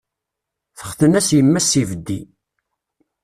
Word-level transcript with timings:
Texten-as 0.77 1.29
imma-s 1.39 1.67
s 1.71 1.71
ibeddi. 1.81 2.19